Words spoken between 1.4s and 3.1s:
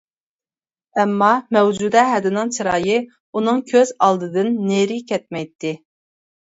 مەۋجۇدە ھەدىنىڭ چىرايى